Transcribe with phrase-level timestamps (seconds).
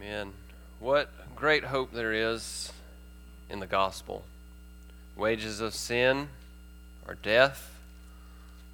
[0.00, 0.32] Amen.
[0.78, 2.72] What great hope there is
[3.50, 4.22] in the gospel.
[5.16, 6.28] Wages of sin
[7.08, 7.74] are death,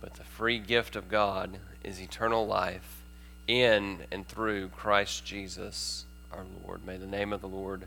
[0.03, 3.01] but the free gift of God is eternal life
[3.47, 6.87] in and through Christ Jesus our Lord.
[6.87, 7.87] May the name of the Lord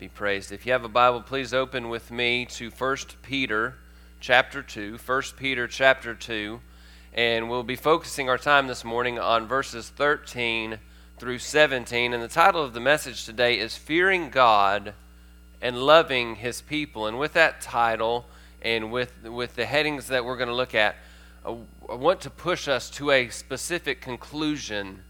[0.00, 0.50] be praised.
[0.50, 3.76] If you have a Bible, please open with me to 1 Peter
[4.18, 4.98] chapter 2.
[5.06, 6.60] 1 Peter chapter 2.
[7.14, 10.80] And we'll be focusing our time this morning on verses 13
[11.18, 12.12] through 17.
[12.12, 14.92] And the title of the message today is Fearing God
[15.62, 17.06] and Loving His People.
[17.06, 18.26] And with that title
[18.60, 20.96] and with, with the headings that we're going to look at,
[21.44, 21.54] uh,
[21.88, 25.02] I want to push us to a specific conclusion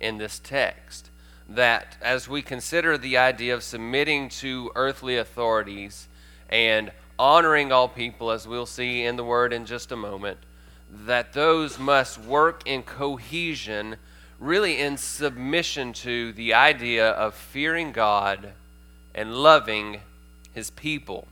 [0.00, 1.08] in this text.
[1.48, 6.08] That as we consider the idea of submitting to earthly authorities
[6.50, 10.38] and honoring all people, as we'll see in the word in just a moment,
[10.90, 13.96] that those must work in cohesion,
[14.38, 18.52] really in submission to the idea of fearing God
[19.14, 20.00] and loving
[20.52, 21.28] his people.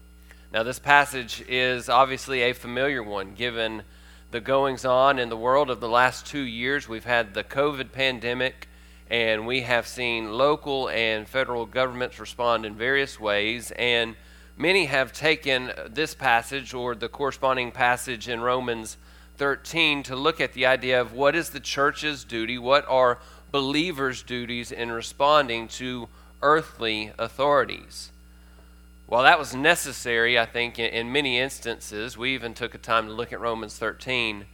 [0.53, 3.83] Now, this passage is obviously a familiar one given
[4.31, 6.89] the goings on in the world of the last two years.
[6.89, 8.69] We've had the COVID pandemic,
[9.11, 13.71] and we have seen local and federal governments respond in various ways.
[13.73, 14.17] And
[14.57, 18.97] many have taken this passage or the corresponding passage in Romans
[19.37, 23.19] 13 to look at the idea of what is the church's duty, what are
[23.51, 26.09] believers' duties in responding to
[26.43, 28.11] earthly authorities.
[29.07, 33.13] While that was necessary, I think, in, many instances, we even took a time to
[33.13, 34.47] look at Romans 13.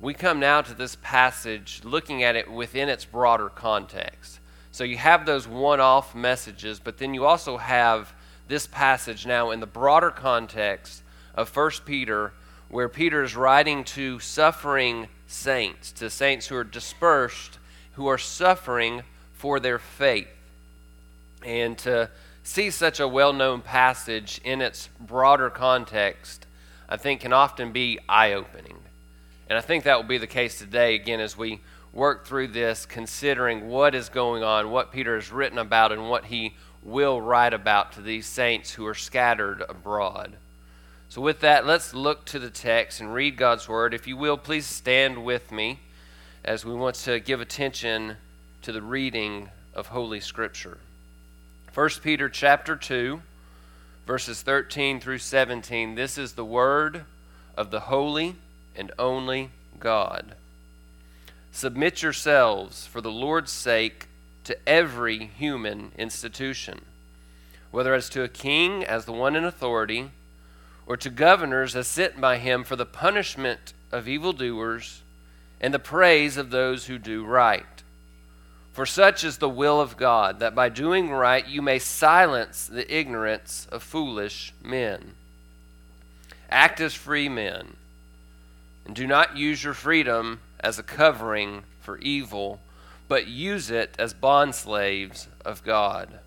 [0.00, 4.40] We come now to this passage looking at it within its broader context.
[4.72, 8.14] So you have those one off messages, but then you also have
[8.48, 11.02] this passage now in the broader context
[11.34, 12.32] of 1 Peter
[12.70, 17.58] where Peter is writing to suffering saints, to saints who are dispersed,
[17.92, 20.28] who are suffering for their faith.
[21.44, 22.10] And to
[22.42, 26.46] see such a well known passage in its broader context,
[26.88, 28.78] I think can often be eye opening.
[29.48, 31.60] And I think that will be the case today, again, as we
[31.92, 36.26] work through this, considering what is going on, what Peter has written about, and what
[36.26, 40.36] he will write about to these saints who are scattered abroad.
[41.10, 43.94] So, with that, let's look to the text and read God's word.
[43.94, 45.80] If you will, please stand with me
[46.44, 48.16] as we want to give attention
[48.62, 50.78] to the reading of Holy Scripture.
[51.74, 53.20] 1 Peter chapter 2,
[54.06, 55.96] verses 13 through 17.
[55.96, 57.04] This is the word
[57.56, 58.36] of the holy
[58.76, 59.50] and only
[59.80, 60.36] God.
[61.50, 64.06] Submit yourselves for the Lord's sake
[64.44, 66.82] to every human institution,
[67.72, 70.10] whether as to a king as the one in authority
[70.90, 75.02] or to governors as sent by him for the punishment of evildoers
[75.60, 77.84] and the praise of those who do right.
[78.72, 82.92] For such is the will of God, that by doing right you may silence the
[82.92, 85.14] ignorance of foolish men.
[86.50, 87.76] Act as free men,
[88.84, 92.58] and do not use your freedom as a covering for evil,
[93.06, 96.18] but use it as bondslaves of God.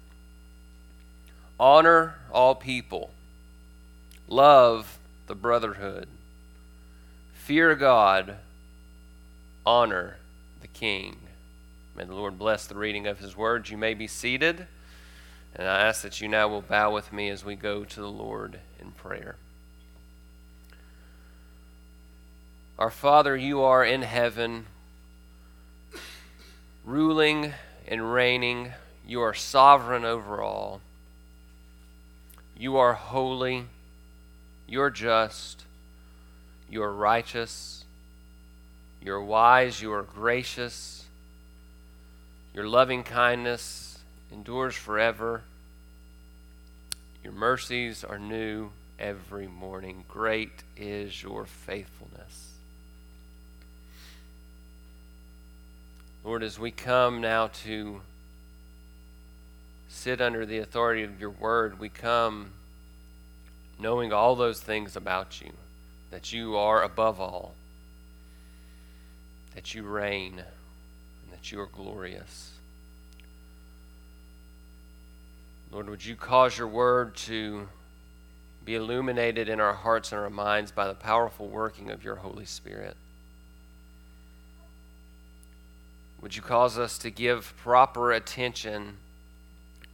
[1.60, 3.12] Honor all people
[4.34, 6.08] Love the brotherhood.
[7.36, 8.38] Fear God.
[9.64, 10.18] Honor
[10.60, 11.18] the king.
[11.96, 13.70] May the Lord bless the reading of his words.
[13.70, 14.66] You may be seated.
[15.56, 18.10] And I ask that you now will bow with me as we go to the
[18.10, 19.36] Lord in prayer.
[22.80, 24.66] Our Father, you are in heaven,
[26.84, 27.54] ruling
[27.88, 28.72] and reigning.
[29.06, 30.82] You are sovereign over all.
[32.58, 33.68] You are holy.
[34.68, 35.64] You're just.
[36.70, 37.86] You're righteous.
[39.02, 39.82] You're wise.
[39.82, 41.06] You are gracious.
[42.54, 44.00] Your loving kindness
[44.32, 45.44] endures forever.
[47.24, 50.04] Your mercies are new every morning.
[50.08, 52.52] Great is your faithfulness.
[56.24, 58.02] Lord, as we come now to
[59.90, 62.52] sit under the authority of your word, we come
[63.84, 65.52] knowing all those things about you,
[66.10, 67.54] that you are above all,
[69.54, 72.52] that you reign, and that you are glorious.
[75.70, 77.68] Lord, would you cause your word to
[78.64, 82.46] be illuminated in our hearts and our minds by the powerful working of your Holy
[82.46, 82.96] Spirit?
[86.22, 88.96] Would you cause us to give proper attention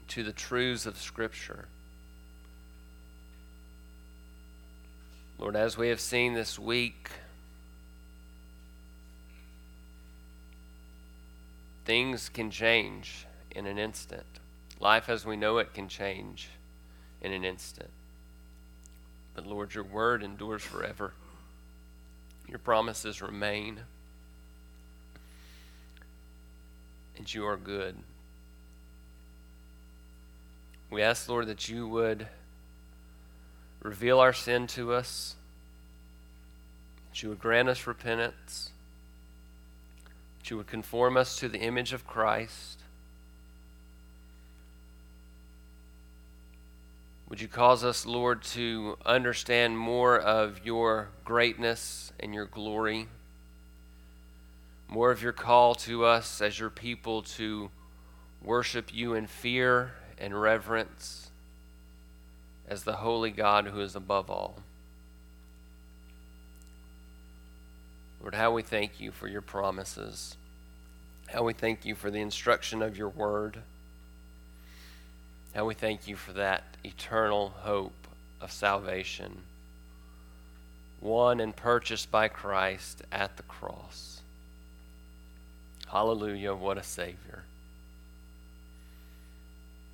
[0.10, 1.66] to the truths of Scripture?
[5.40, 7.10] Lord, as we have seen this week,
[11.86, 14.26] things can change in an instant.
[14.82, 16.50] Life as we know it can change
[17.22, 17.90] in an instant.
[19.34, 21.14] But Lord, your word endures forever.
[22.50, 23.80] Your promises remain.
[27.16, 27.96] And you are good.
[30.92, 32.28] We ask, Lord, that you would
[33.82, 35.36] reveal our sin to us,
[37.10, 38.72] that you would grant us repentance,
[40.40, 42.80] that you would conform us to the image of Christ.
[47.30, 53.08] Would you cause us, Lord, to understand more of your greatness and your glory?
[54.88, 57.70] More of your call to us as your people to
[58.44, 61.29] worship you in fear and reverence
[62.70, 64.60] as the holy God who is above all.
[68.22, 70.38] Lord, how we thank you for your promises.
[71.28, 73.60] How we thank you for the instruction of your word.
[75.56, 78.08] How we thank you for that eternal hope
[78.40, 79.40] of salvation,
[81.02, 84.22] won and purchased by Christ at the cross.
[85.88, 87.44] Hallelujah, what a Savior.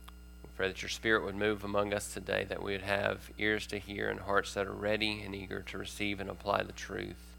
[0.07, 3.67] We pray that your Spirit would move among us today, that we would have ears
[3.67, 7.35] to hear and hearts that are ready and eager to receive and apply the truth,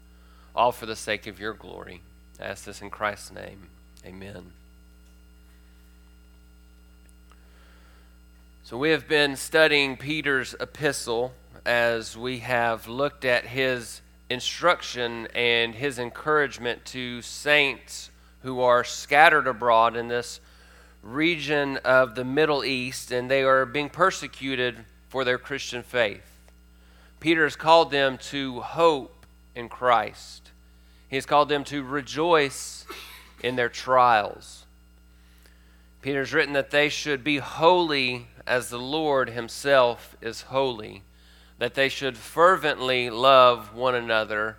[0.55, 2.01] all for the sake of your glory.
[2.39, 3.69] I ask this in Christ's name.
[4.05, 4.51] Amen.
[8.63, 11.33] So, we have been studying Peter's epistle
[11.65, 18.11] as we have looked at his instruction and his encouragement to saints
[18.43, 20.39] who are scattered abroad in this
[21.07, 26.37] region of the Middle East and they are being persecuted for their Christian faith.
[27.19, 29.25] Peter has called them to hope
[29.55, 30.51] in Christ,
[31.07, 32.85] he has called them to rejoice
[33.41, 34.65] in their trials.
[36.01, 41.03] Peter's written that they should be holy as the Lord Himself is holy,
[41.57, 44.57] that they should fervently love one another,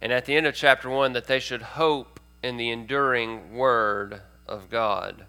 [0.00, 4.20] and at the end of chapter 1, that they should hope in the enduring Word
[4.46, 5.24] of God.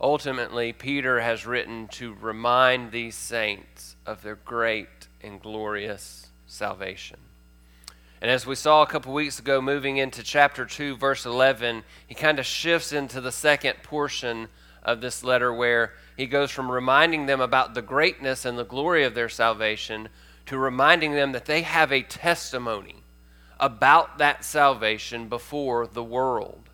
[0.00, 7.18] Ultimately, Peter has written to remind these saints of their great and glorious salvation.
[8.22, 12.14] And as we saw a couple weeks ago, moving into chapter 2, verse 11, he
[12.14, 14.48] kind of shifts into the second portion
[14.82, 19.04] of this letter where he goes from reminding them about the greatness and the glory
[19.04, 20.08] of their salvation
[20.46, 23.04] to reminding them that they have a testimony
[23.58, 26.69] about that salvation before the world.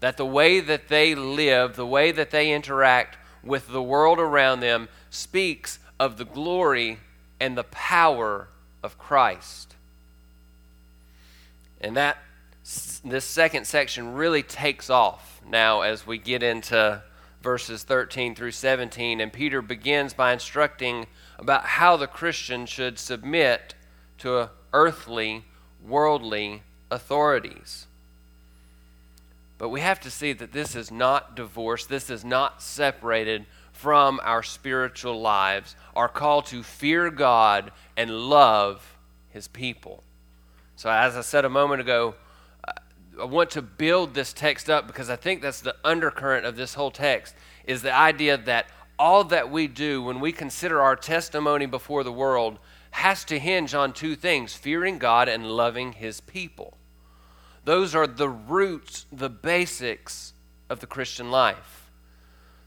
[0.00, 4.60] That the way that they live, the way that they interact with the world around
[4.60, 6.98] them, speaks of the glory
[7.40, 8.48] and the power
[8.82, 9.74] of Christ.
[11.80, 12.18] And that
[13.04, 17.02] this second section really takes off now as we get into
[17.42, 21.06] verses 13 through 17 and Peter begins by instructing
[21.38, 23.74] about how the Christian should submit
[24.18, 25.44] to earthly
[25.82, 27.87] worldly authorities.
[29.58, 34.20] But we have to see that this is not divorced, this is not separated from
[34.22, 38.96] our spiritual lives, our call to fear God and love
[39.30, 40.02] his people.
[40.76, 42.14] So, as I said a moment ago,
[43.20, 46.74] I want to build this text up because I think that's the undercurrent of this
[46.74, 47.34] whole text
[47.64, 52.12] is the idea that all that we do when we consider our testimony before the
[52.12, 52.58] world
[52.92, 56.77] has to hinge on two things fearing God and loving his people.
[57.68, 60.32] Those are the roots, the basics
[60.70, 61.90] of the Christian life.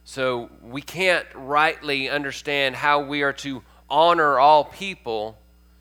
[0.03, 5.39] So we can't rightly understand how we are to honor all people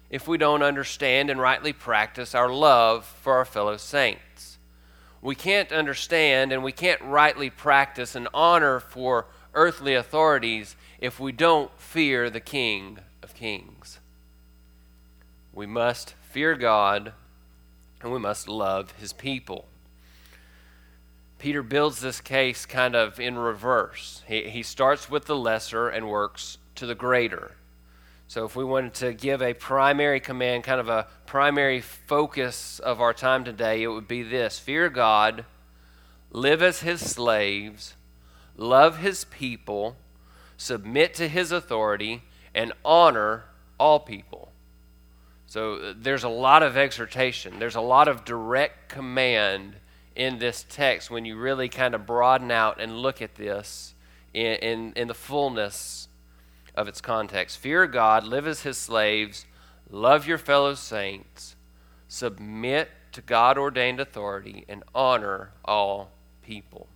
[0.09, 4.57] if we don't understand and rightly practice our love for our fellow saints.
[5.21, 11.33] We can't understand and we can't rightly practice an honor for earthly authorities if we
[11.33, 14.00] don't fear the King of Kings.
[15.53, 17.12] We must fear God
[18.02, 19.66] and we must love his people.
[21.38, 24.23] Peter builds this case kind of in reverse.
[24.26, 27.52] He, he starts with the lesser and works to the greater.
[28.28, 33.00] So, if we wanted to give a primary command, kind of a primary focus of
[33.00, 35.47] our time today, it would be this fear God,
[36.30, 37.97] live as his slaves,
[38.57, 39.97] love his people,
[40.57, 42.23] submit to his authority,
[42.54, 43.47] and honor
[43.80, 44.50] all people.
[45.50, 49.75] So uh, there's a lot of exhortation, there's a lot of direct command
[50.14, 53.97] in this text when you really kind of broaden out and look at this
[54.33, 56.07] in, in, in the fullness
[56.76, 57.59] of its context.
[57.59, 59.45] Fear God, live as his slaves,
[59.90, 61.57] love your fellow saints,
[62.07, 66.12] submit to God ordained authority, and honor all
[66.45, 66.87] people.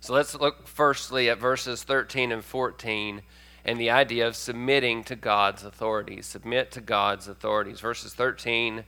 [0.00, 3.20] So let's look firstly at verses 13 and 14
[3.64, 6.26] and the idea of submitting to God's authorities.
[6.26, 7.80] Submit to God's authorities.
[7.80, 8.84] Verses 13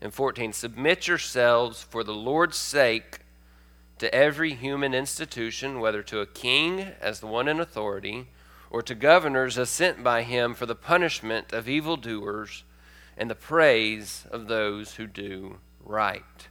[0.00, 3.20] and 14 Submit yourselves for the Lord's sake
[3.98, 8.28] to every human institution, whether to a king as the one in authority,
[8.70, 12.64] or to governors as sent by him for the punishment of evildoers
[13.16, 16.48] and the praise of those who do right.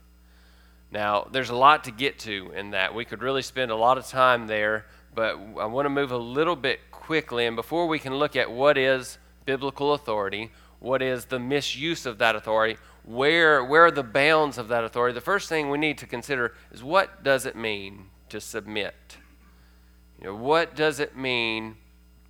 [0.90, 2.94] Now, there's a lot to get to in that.
[2.94, 6.16] We could really spend a lot of time there, but I want to move a
[6.16, 7.46] little bit quickly.
[7.46, 12.18] And before we can look at what is biblical authority, what is the misuse of
[12.18, 15.98] that authority, where, where are the bounds of that authority, the first thing we need
[15.98, 19.18] to consider is what does it mean to submit?
[20.20, 21.76] You know, what does it mean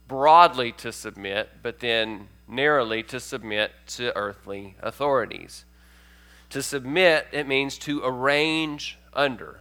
[0.09, 5.65] broadly to submit, but then narrowly to submit to earthly authorities?
[6.51, 9.61] To submit, it means to arrange under,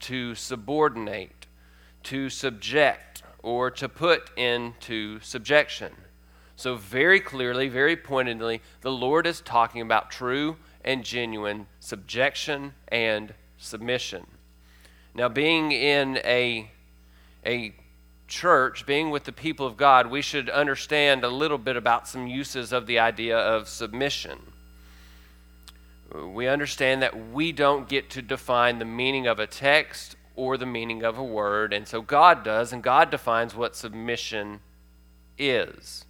[0.00, 1.37] to subordinate,
[2.04, 5.92] to subject, or to put into subjection.
[6.56, 13.34] So, very clearly, very pointedly, the Lord is talking about true and genuine subjection and
[13.58, 14.26] submission.
[15.14, 16.70] Now, being in a,
[17.44, 17.74] a
[18.28, 22.26] church, being with the people of God, we should understand a little bit about some
[22.26, 24.38] uses of the idea of submission.
[26.14, 30.64] We understand that we don't get to define the meaning of a text or the
[30.64, 34.60] meaning of a word, and so God does, and God defines what submission
[35.36, 36.04] is.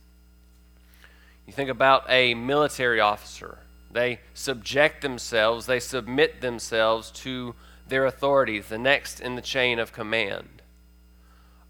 [1.47, 3.61] You think about a military officer.
[3.91, 7.55] They subject themselves, they submit themselves to
[7.87, 10.61] their authorities, the next in the chain of command.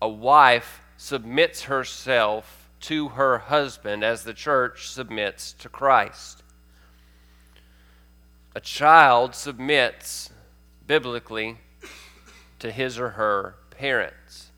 [0.03, 6.43] A wife submits herself to her husband as the church submits to Christ.
[8.57, 10.31] A child submits
[10.89, 11.59] biblically
[12.59, 14.51] to his or her parents.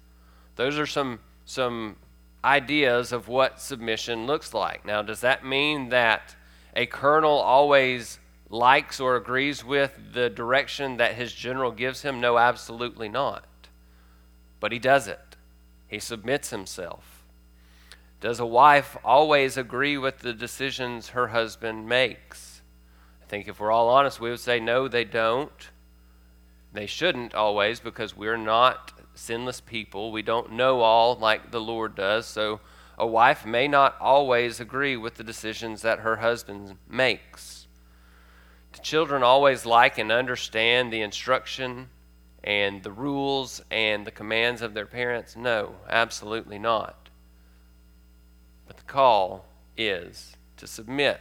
[0.56, 1.96] Those are some, some
[2.44, 4.84] ideas of what submission looks like.
[4.84, 6.34] Now, does that mean that
[6.74, 12.20] a colonel always likes or agrees with the direction that his general gives him?
[12.20, 13.44] No, absolutely not.
[14.58, 15.36] But he does it,
[15.88, 17.24] he submits himself.
[18.20, 22.60] Does a wife always agree with the decisions her husband makes?
[23.22, 25.70] I think if we're all honest, we would say no, they don't.
[26.72, 30.12] They shouldn't always because we're not sinless people.
[30.12, 32.26] We don't know all like the Lord does.
[32.26, 32.60] So
[32.96, 37.66] a wife may not always agree with the decisions that her husband makes.
[38.72, 41.88] Do children always like and understand the instruction
[42.44, 45.34] and the rules and the commands of their parents?
[45.34, 47.08] No, absolutely not.
[48.66, 49.46] But the call
[49.76, 51.20] is to submit.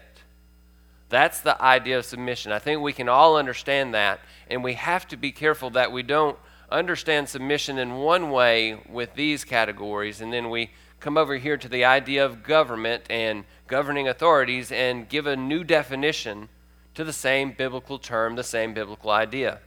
[1.09, 2.51] That's the idea of submission.
[2.51, 6.03] I think we can all understand that, and we have to be careful that we
[6.03, 6.37] don't
[6.71, 11.67] understand submission in one way with these categories, and then we come over here to
[11.67, 16.49] the idea of government and governing authorities and give a new definition
[16.93, 19.59] to the same biblical term, the same biblical idea.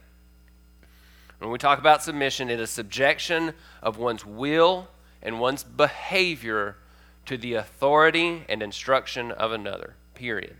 [1.39, 4.87] When we talk about submission, it is subjection of one's will
[5.21, 6.77] and one's behavior
[7.25, 9.95] to the authority and instruction of another.
[10.13, 10.55] Period.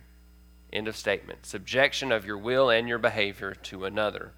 [0.74, 1.46] End of statement.
[1.46, 4.32] Subjection of your will and your behavior to another.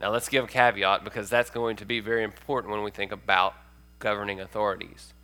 [0.00, 3.12] Now, let's give a caveat because that's going to be very important when we think
[3.12, 3.54] about
[4.00, 5.14] governing authorities.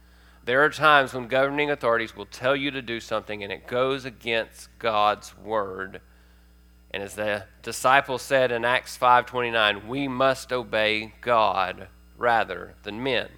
[0.44, 4.04] There are times when governing authorities will tell you to do something and it goes
[4.04, 6.00] against God's word.
[6.92, 13.28] And as the disciples said in Acts 5:29, we must obey God rather than men.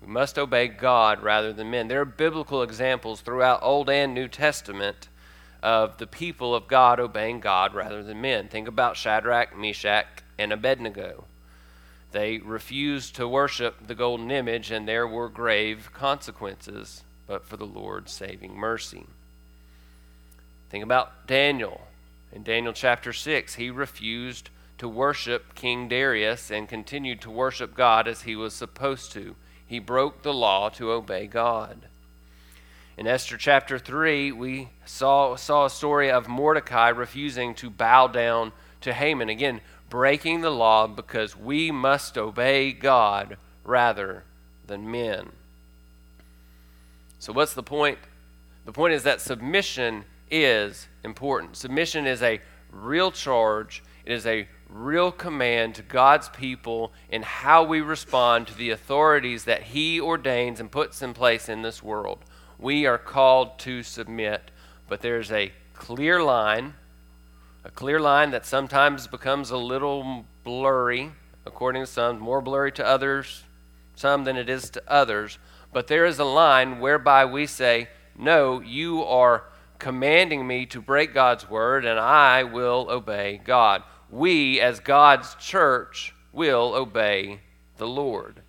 [0.00, 1.88] We must obey God rather than men.
[1.88, 5.08] There are biblical examples throughout Old and New Testament
[5.62, 8.48] of the people of God obeying God rather than men.
[8.48, 11.24] Think about Shadrach, Meshach, and Abednego.
[12.12, 17.66] They refused to worship the golden image, and there were grave consequences, but for the
[17.66, 19.06] Lord's saving mercy.
[20.70, 21.88] Think about Daniel.
[22.32, 28.06] In Daniel chapter 6, he refused to worship King Darius and continued to worship God
[28.06, 29.34] as he was supposed to.
[29.66, 31.86] He broke the law to obey God.
[32.96, 38.52] In Esther chapter 3, we saw, saw a story of Mordecai refusing to bow down
[38.80, 39.28] to Haman.
[39.28, 44.24] Again, breaking the law because we must obey God rather
[44.66, 45.32] than men.
[47.18, 47.98] So, what's the point?
[48.64, 51.56] The point is that submission is important.
[51.56, 57.62] Submission is a real charge, it is a real command to God's people in how
[57.64, 62.18] we respond to the authorities that He ordains and puts in place in this world.
[62.58, 64.50] We are called to submit,
[64.88, 66.74] but there's a clear line
[67.66, 71.10] a clear line that sometimes becomes a little blurry,
[71.44, 73.42] according to some, more blurry to others,
[73.96, 75.40] some than it is to others.
[75.72, 79.46] But there is a line whereby we say, No, you are
[79.80, 83.82] commanding me to break God's word, and I will obey God.
[84.10, 87.40] We, as God's church, will obey
[87.76, 88.42] the Lord.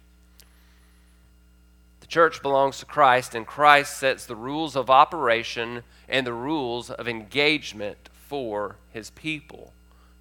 [2.02, 6.90] The church belongs to Christ, and Christ sets the rules of operation and the rules
[6.90, 9.74] of engagement for his people.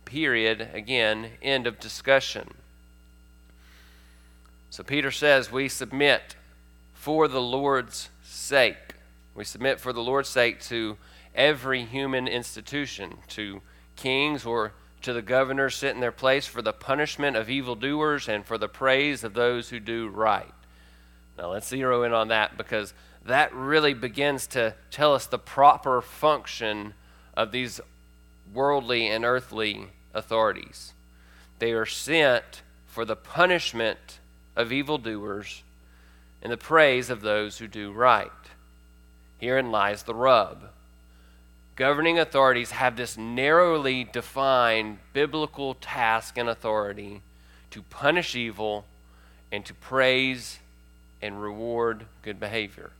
[0.05, 0.69] Period.
[0.73, 2.55] Again, end of discussion.
[4.71, 6.37] So Peter says, We submit
[6.93, 8.95] for the Lord's sake.
[9.35, 10.97] We submit for the Lord's sake to
[11.35, 13.61] every human institution, to
[13.95, 14.73] kings or
[15.06, 18.66] to the governors sit in their place for the punishment of evildoers and for the
[18.66, 20.52] praise of those who do right.
[21.38, 22.92] Now let's zero in on that because
[23.25, 26.94] that really begins to tell us the proper function
[27.36, 27.80] of these
[28.52, 30.92] worldly and earthly authorities.
[31.60, 34.18] They are sent for the punishment
[34.56, 35.62] of evildoers
[36.42, 38.32] and the praise of those who do right.
[39.38, 40.70] Herein lies the rub.
[41.76, 47.21] Governing authorities have this narrowly defined biblical task and authority
[47.71, 48.87] to punish evil
[49.52, 50.59] and to praise
[51.21, 52.92] and reward good behavior.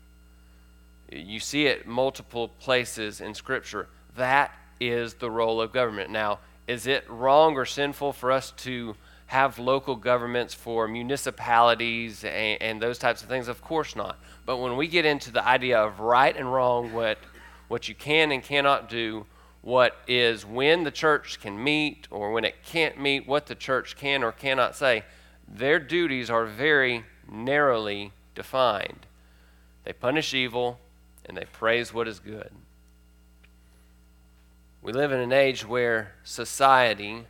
[1.11, 3.89] You see it multiple places in Scripture.
[4.15, 6.11] That is the role of government.
[6.11, 8.95] Now, is it wrong or sinful for us to
[9.29, 13.49] have local governments for municipalities and, and, those types of things?
[13.49, 14.19] Of course not.
[14.45, 17.19] But when we get into the idea of right and wrong, what,
[17.69, 19.27] what you can and cannot do,
[19.63, 23.97] what is when the church can meet or when it can't meet, what the church
[23.97, 25.05] can or cannot say,
[25.49, 29.07] their duties are very narrowly defined.
[29.85, 30.79] They punish evil
[31.25, 32.51] and they praise what is good.
[34.83, 37.27] We live in an age where society,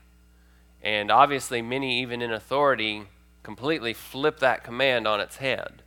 [0.82, 3.04] and obviously many even in authority,
[3.42, 5.82] completely flip that command on its head.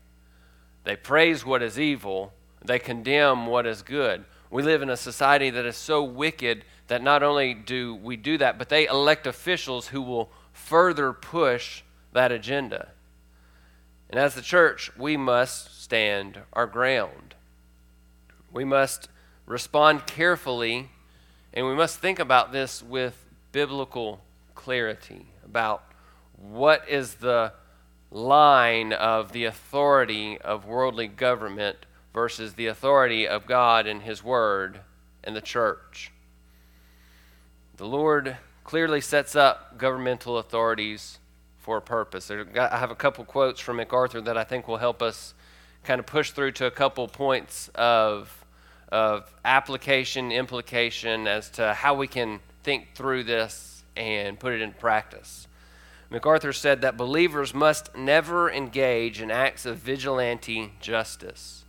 [0.83, 2.33] They praise what is evil,
[2.65, 4.25] they condemn what is good.
[4.49, 8.37] We live in a society that is so wicked that not only do we do
[8.39, 11.83] that, but they elect officials who will further push
[12.13, 12.89] that agenda.
[14.09, 17.35] And as the church, we must stand our ground.
[18.51, 19.07] We must
[19.45, 20.89] respond carefully,
[21.53, 24.21] and we must think about this with biblical
[24.55, 25.83] clarity about
[26.35, 27.53] what is the
[28.11, 34.81] line of the authority of worldly government versus the authority of God and His Word
[35.23, 36.11] and the church.
[37.77, 41.19] The Lord clearly sets up governmental authorities
[41.59, 42.29] for a purpose.
[42.29, 45.33] I have a couple quotes from MacArthur that I think will help us
[45.83, 48.45] kind of push through to a couple points of,
[48.91, 54.71] of application, implication as to how we can think through this and put it in
[54.73, 55.47] practice.
[56.09, 61.65] MacArthur said that believers must never engage in acts of vigilante justice.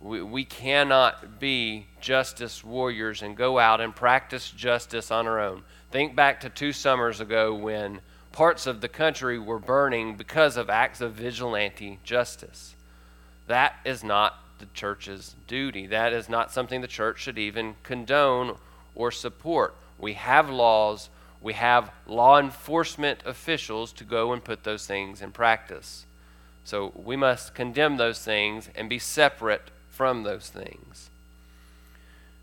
[0.00, 5.62] We, we cannot be justice warriors and go out and practice justice on our own.
[5.90, 8.00] Think back to two summers ago when
[8.32, 12.74] parts of the country were burning because of acts of vigilante justice.
[13.46, 15.86] That is not the church's duty.
[15.86, 18.56] That is not something the church should even condone
[18.94, 19.74] or support.
[19.98, 21.08] We have laws
[21.40, 26.06] we have law enforcement officials to go and put those things in practice.
[26.64, 31.08] So we must condemn those things and be separate from those things.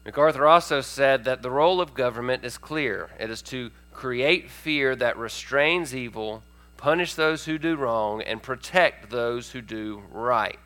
[0.06, 4.96] MacArthur also said that the role of government is clear it is to create fear
[4.96, 6.44] that restrains evil,
[6.78, 10.60] punish those who do wrong, and protect those who do right.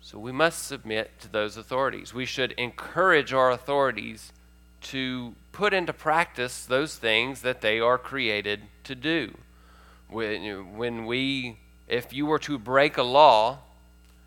[0.00, 2.14] So we must submit to those authorities.
[2.14, 4.32] We should encourage our authorities
[4.82, 9.36] to put into practice those things that they are created to do.
[10.08, 13.58] When, when we, if you were to break a law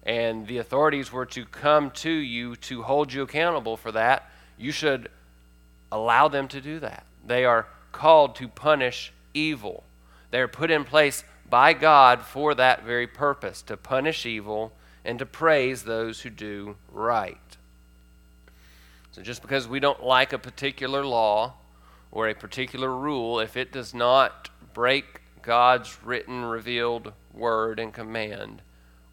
[0.03, 4.71] and the authorities were to come to you to hold you accountable for that, you
[4.71, 5.09] should
[5.91, 7.05] allow them to do that.
[7.25, 9.83] They are called to punish evil.
[10.31, 15.19] They are put in place by God for that very purpose to punish evil and
[15.19, 17.37] to praise those who do right.
[19.11, 21.53] So just because we don't like a particular law
[22.11, 28.61] or a particular rule, if it does not break God's written, revealed word and command,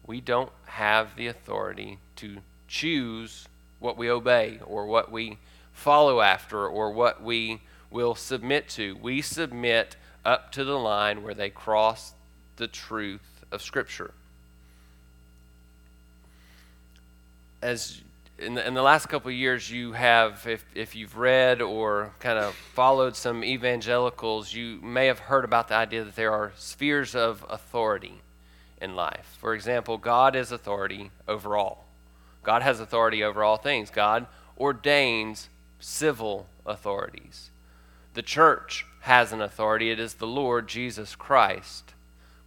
[0.07, 3.47] we don't have the authority to choose
[3.79, 5.37] what we obey or what we
[5.73, 8.95] follow after or what we will submit to.
[8.95, 12.13] We submit up to the line where they cross
[12.55, 14.13] the truth of Scripture.
[17.61, 18.01] As
[18.39, 22.13] in the, in the last couple of years, you have, if, if you've read or
[22.19, 26.53] kind of followed some evangelicals, you may have heard about the idea that there are
[26.55, 28.21] spheres of authority
[28.81, 29.37] in life.
[29.39, 31.87] For example, God is authority over all.
[32.43, 33.89] God has authority over all things.
[33.89, 37.51] God ordains civil authorities.
[38.13, 41.93] The church has an authority, it is the Lord Jesus Christ.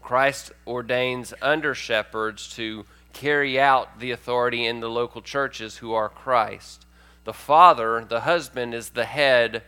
[0.03, 6.09] Christ ordains under shepherds to carry out the authority in the local churches who are
[6.09, 6.87] Christ.
[7.25, 9.63] The father, the husband, is the head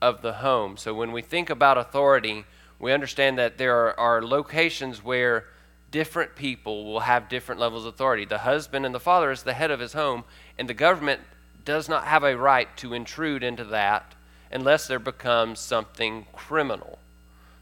[0.00, 0.76] of the home.
[0.76, 2.44] So when we think about authority,
[2.78, 5.46] we understand that there are, are locations where
[5.92, 8.24] different people will have different levels of authority.
[8.24, 10.24] The husband and the father is the head of his home,
[10.58, 11.20] and the government
[11.64, 14.16] does not have a right to intrude into that
[14.50, 16.98] unless there becomes something criminal,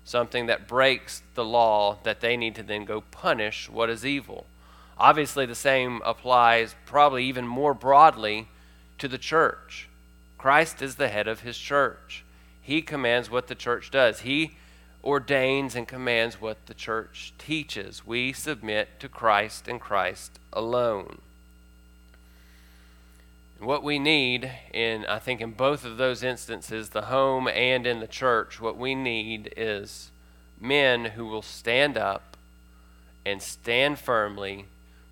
[0.04, 4.46] something that breaks the law that they need to then go punish what is evil.
[4.96, 8.48] Obviously, the same applies probably even more broadly
[8.98, 9.88] to the church.
[10.38, 12.24] Christ is the head of his church.
[12.62, 14.20] He commands what the church does.
[14.20, 14.52] He
[15.02, 18.06] ordains and commands what the church teaches.
[18.06, 21.20] We submit to Christ and Christ alone.
[23.58, 28.00] What we need in I think in both of those instances, the home and in
[28.00, 30.10] the church, what we need is
[30.58, 32.36] men who will stand up
[33.26, 34.66] and stand firmly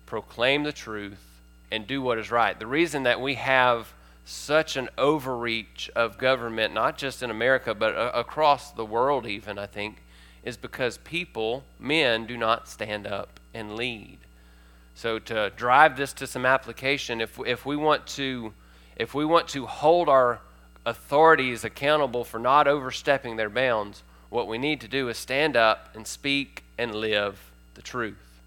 [0.09, 1.23] proclaim the truth,
[1.71, 2.59] and do what is right.
[2.59, 3.93] The reason that we have
[4.25, 9.65] such an overreach of government, not just in America, but across the world, even, I
[9.65, 10.03] think,
[10.43, 14.19] is because people, men, do not stand up and lead.
[14.93, 18.53] So to drive this to some application, if, if we want to
[18.99, 20.41] if we want to hold our
[20.85, 25.89] authorities accountable for not overstepping their bounds, what we need to do is stand up
[25.95, 28.41] and speak and live the truth.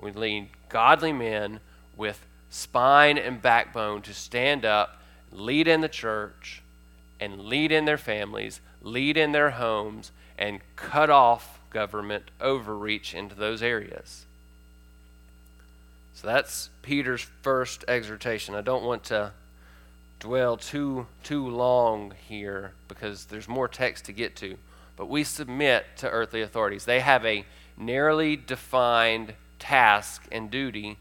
[0.00, 1.60] We need godly men
[1.96, 6.62] with spine and backbone to stand up, lead in the church,
[7.20, 13.34] and lead in their families, lead in their homes, and cut off government overreach into
[13.34, 14.26] those areas.
[16.14, 18.54] So that's Peter's first exhortation.
[18.54, 19.32] I don't want to
[20.18, 24.56] dwell too too long here because there's more text to get to.
[24.96, 26.86] But we submit to earthly authorities.
[26.86, 27.44] They have a
[27.76, 30.96] narrowly defined task and duty,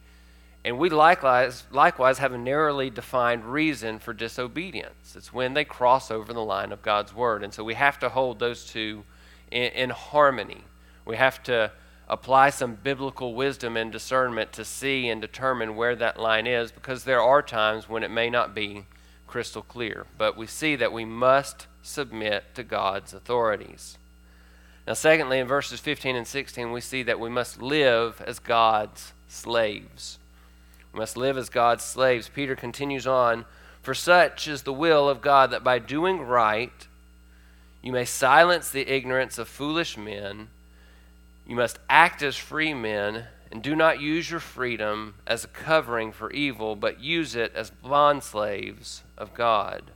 [0.65, 5.15] and we likewise, likewise have a narrowly defined reason for disobedience.
[5.15, 7.43] It's when they cross over the line of God's word.
[7.43, 9.03] And so we have to hold those two
[9.51, 10.63] in, in harmony.
[11.05, 11.71] We have to
[12.09, 17.03] apply some biblical wisdom and discernment to see and determine where that line is because
[17.03, 18.87] there are times when it may not be
[19.27, 20.07] crystal clear.
[20.17, 23.99] But we see that we must submit to God's authorities.
[24.87, 29.13] Now, secondly, in verses 15 and 16, we see that we must live as God's
[29.27, 30.17] slaves.
[30.95, 32.29] We must live as God's slaves.
[32.29, 33.43] Peter continues on
[33.81, 36.87] For such is the will of God that by doing right,
[37.81, 40.47] you may silence the ignorance of foolish men.
[41.45, 46.13] You must act as free men, and do not use your freedom as a covering
[46.13, 49.91] for evil, but use it as bondslaves of God.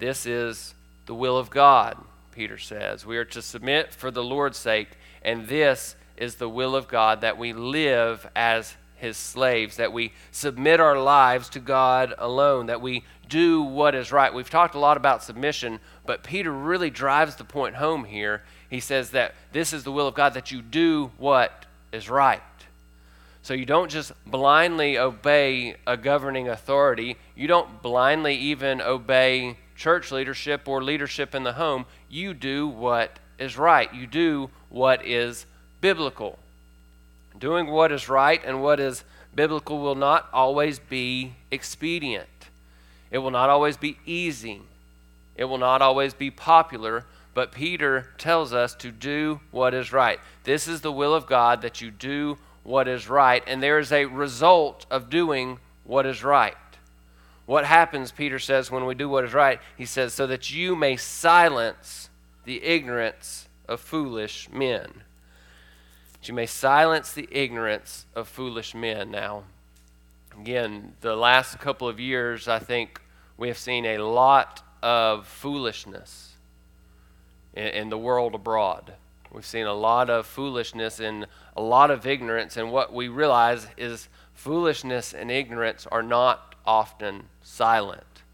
[0.00, 0.74] This is
[1.06, 1.96] the will of God
[2.30, 3.06] Peter says.
[3.06, 7.22] We are to submit for the Lord's sake, and this is the will of God
[7.22, 12.80] that we live as his slaves, that we submit our lives to God alone, that
[12.80, 14.32] we do what is right.
[14.32, 18.42] We've talked a lot about submission, but Peter really drives the point home here.
[18.68, 22.42] He says that this is the will of God, that you do what is right.
[23.42, 30.12] So you don't just blindly obey a governing authority, you don't blindly even obey church
[30.12, 33.92] leadership or leadership in the home, you do what is right.
[33.94, 35.46] You do what is
[35.80, 36.38] biblical.
[37.40, 39.02] Doing what is right and what is
[39.34, 42.28] biblical will not always be expedient.
[43.10, 44.62] It will not always be easy.
[45.36, 50.20] It will not always be popular, but Peter tells us to do what is right.
[50.44, 53.90] This is the will of God that you do what is right, and there is
[53.90, 56.54] a result of doing what is right.
[57.46, 59.60] What happens, Peter says, when we do what is right?
[59.76, 62.10] He says, so that you may silence
[62.44, 65.04] the ignorance of foolish men.
[66.20, 69.10] That you may silence the ignorance of foolish men.
[69.10, 69.44] Now,
[70.38, 73.00] again, the last couple of years, I think
[73.38, 76.34] we have seen a lot of foolishness
[77.54, 78.92] in, in the world abroad.
[79.32, 83.68] We've seen a lot of foolishness and a lot of ignorance, and what we realize
[83.78, 88.24] is foolishness and ignorance are not often silent.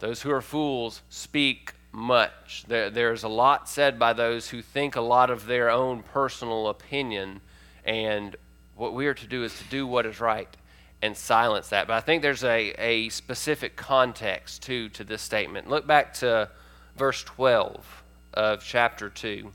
[0.00, 2.64] Those who are fools speak much.
[2.68, 6.68] There, there's a lot said by those who think a lot of their own personal
[6.68, 7.40] opinion,
[7.84, 8.36] and
[8.74, 10.54] what we are to do is to do what is right
[11.00, 11.86] and silence that.
[11.86, 15.68] But I think there's a, a specific context too to this statement.
[15.68, 16.50] Look back to
[16.96, 18.02] verse 12
[18.34, 19.52] of chapter 2.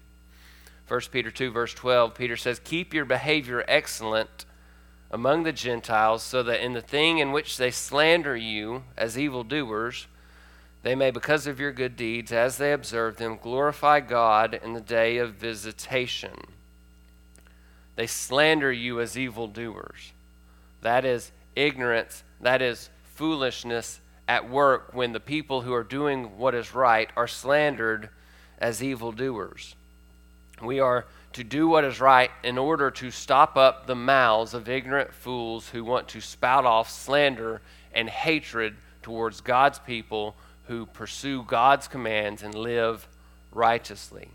[0.87, 4.45] 1 Peter 2, verse 12, Peter says, Keep your behavior excellent
[5.09, 10.07] among the Gentiles, so that in the thing in which they slander you as evildoers,
[10.83, 14.81] they may, because of your good deeds, as they observe them, glorify God in the
[14.81, 16.35] day of visitation.
[17.95, 20.11] They slander you as evildoers.
[20.81, 26.53] That is ignorance, that is foolishness at work when the people who are doing what
[26.53, 28.09] is right are slandered
[28.57, 29.75] as evildoers.
[30.61, 34.67] We are to do what is right in order to stop up the mouths of
[34.67, 37.61] ignorant fools who want to spout off slander
[37.93, 40.35] and hatred towards God's people
[40.67, 43.08] who pursue God's commands and live
[43.52, 44.30] righteously.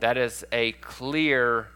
[0.00, 1.68] That is a clear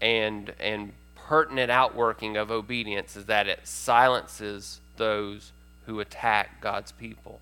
[0.00, 5.52] and, and pertinent outworking of obedience, is that it silences those
[5.86, 7.40] who attack God's people.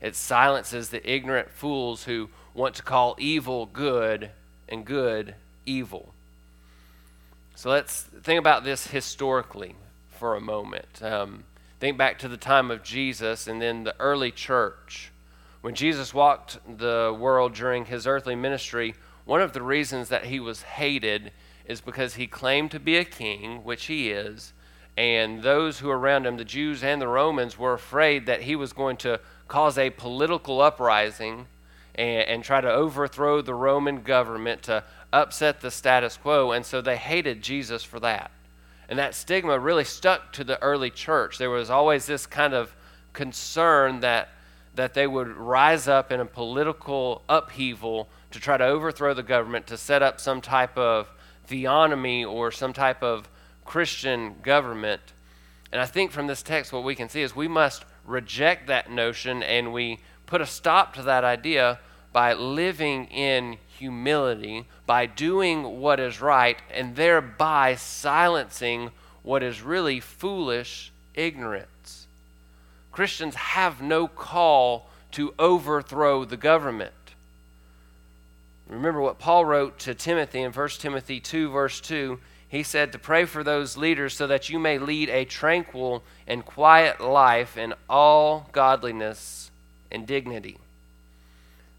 [0.00, 4.30] It silences the ignorant fools who want to call evil good
[4.68, 5.34] and good
[5.64, 6.12] evil.
[7.54, 9.74] So let's think about this historically
[10.10, 11.02] for a moment.
[11.02, 11.44] Um,
[11.80, 15.10] think back to the time of Jesus and then the early church.
[15.60, 20.38] When Jesus walked the world during his earthly ministry, one of the reasons that he
[20.38, 21.32] was hated
[21.64, 24.52] is because he claimed to be a king, which he is,
[24.96, 28.56] and those who were around him, the Jews and the Romans, were afraid that he
[28.56, 31.46] was going to cause a political uprising
[31.94, 36.80] and, and try to overthrow the Roman government to upset the status quo, and so
[36.80, 38.30] they hated Jesus for that.
[38.88, 41.38] And that stigma really stuck to the early church.
[41.38, 42.74] There was always this kind of
[43.12, 44.28] concern that,
[44.76, 49.66] that they would rise up in a political upheaval to try to overthrow the government,
[49.66, 51.10] to set up some type of
[51.48, 53.28] theonomy or some type of
[53.64, 55.00] Christian government.
[55.72, 58.90] And I think from this text, what we can see is we must reject that
[58.90, 61.80] notion and we put a stop to that idea
[62.12, 68.90] by living in humility, by doing what is right, and thereby silencing
[69.22, 72.05] what is really foolish ignorance.
[72.96, 76.94] Christians have no call to overthrow the government.
[78.66, 82.18] Remember what Paul wrote to Timothy in 1 Timothy 2, verse 2.
[82.48, 86.46] He said to pray for those leaders so that you may lead a tranquil and
[86.46, 89.50] quiet life in all godliness
[89.92, 90.56] and dignity.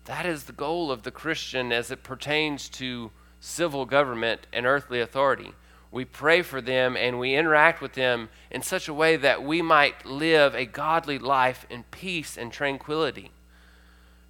[0.05, 5.01] That is the goal of the Christian as it pertains to civil government and earthly
[5.01, 5.51] authority.
[5.91, 9.61] We pray for them and we interact with them in such a way that we
[9.61, 13.31] might live a godly life in peace and tranquility.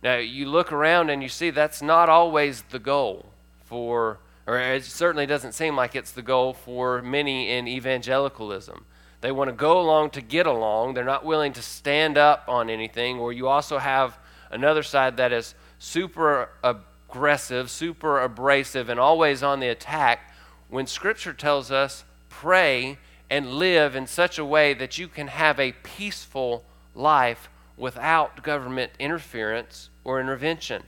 [0.04, 3.32] Now, you look around and you see that's not always the goal
[3.66, 8.86] for, or it certainly doesn't seem like it's the goal for many in evangelicalism.
[9.22, 12.70] They want to go along to get along, they're not willing to stand up on
[12.70, 14.20] anything, or you also have
[14.52, 20.32] another side that is super aggressive, super abrasive, and always on the attack,
[20.70, 22.98] when Scripture tells us pray
[23.30, 26.64] and live in such a way that you can have a peaceful
[26.96, 30.84] life without government interference or intervention.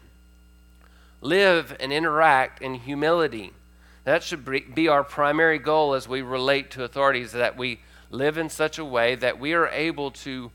[1.22, 3.52] Live and interact in humility.
[4.06, 8.50] That should be our primary goal as we relate to authorities, that we live in
[8.50, 10.52] such a way that we are able to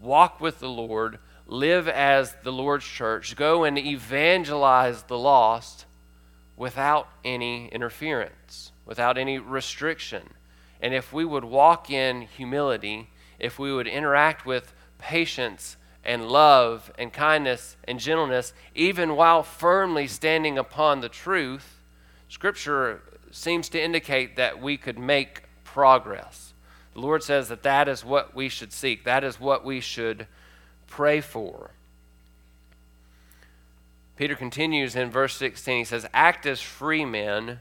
[0.00, 5.83] walk with the Lord live as the Lord's church, go and evangelize the lost
[6.56, 10.34] without any interference, without any restriction.
[10.80, 16.92] And if we would walk in humility, if we would interact with patience and love
[16.98, 21.80] and kindness and gentleness, even while firmly standing upon the truth,
[22.28, 26.54] Scripture seems to indicate that we could make progress.
[26.92, 30.28] The Lord says that that is what we should seek, that is what we should
[30.86, 31.72] pray for.
[34.16, 35.78] Peter continues in verse 16.
[35.78, 37.60] He says, Act as free men.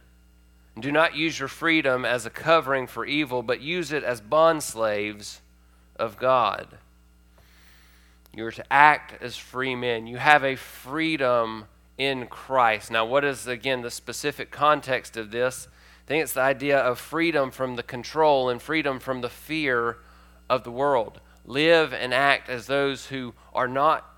[0.79, 5.39] Do not use your freedom as a covering for evil, but use it as bondslaves
[5.95, 6.77] of God.
[8.35, 10.07] You are to act as free men.
[10.07, 11.65] You have a freedom
[11.97, 12.89] in Christ.
[12.89, 15.67] Now, what is, again, the specific context of this?
[16.05, 19.97] I think it's the idea of freedom from the control and freedom from the fear
[20.49, 24.12] of the world live and act as those who are not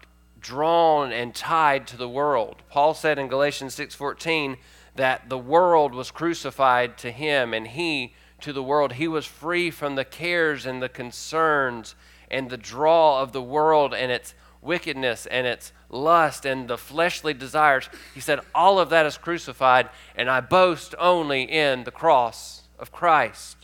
[0.45, 2.61] drawn and tied to the world.
[2.69, 4.57] Paul said in Galatians 6:14
[4.93, 8.93] that the world was crucified to him and he to the world.
[8.93, 11.95] He was free from the cares and the concerns
[12.29, 17.33] and the draw of the world and its wickedness and its lust and the fleshly
[17.33, 17.89] desires.
[18.13, 22.91] He said, All of that is crucified, and I boast only in the cross of
[22.91, 23.57] Christ.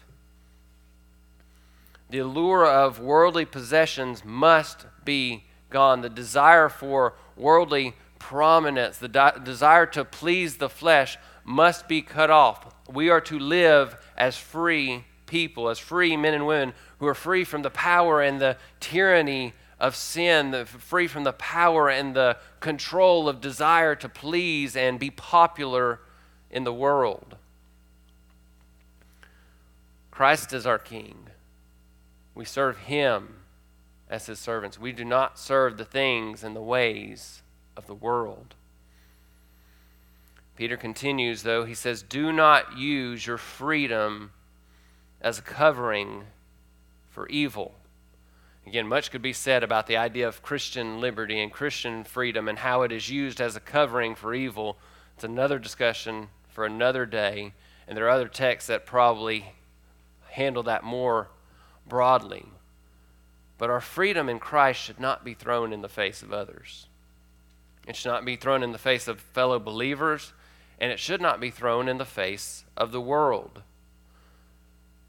[2.09, 6.01] The allure of worldly possessions must be gone.
[6.01, 12.29] The desire for worldly prominence, the de- desire to please the flesh must be cut
[12.29, 12.75] off.
[12.87, 17.43] We are to live as free people, as free men and women who are free
[17.43, 22.37] from the power and the tyranny of sin, the, free from the power and the
[22.59, 25.99] control of desire to please and be popular
[26.51, 27.37] in the world.
[30.11, 31.27] Christ is our King.
[32.35, 33.40] We serve Him
[34.11, 34.77] as His servants.
[34.77, 37.41] We do not serve the things and the ways
[37.75, 38.53] of the world.
[40.57, 44.31] Peter continues, though, he says, Do not use your freedom
[45.21, 46.25] as a covering
[47.09, 47.73] for evil.
[48.67, 52.59] Again, much could be said about the idea of Christian liberty and Christian freedom and
[52.59, 54.77] how it is used as a covering for evil.
[55.15, 57.53] It's another discussion for another day,
[57.87, 59.53] and there are other texts that probably
[60.29, 61.29] handle that more
[61.87, 62.45] broadly.
[63.61, 66.87] But our freedom in Christ should not be thrown in the face of others.
[67.87, 70.33] It should not be thrown in the face of fellow believers,
[70.79, 73.61] and it should not be thrown in the face of the world.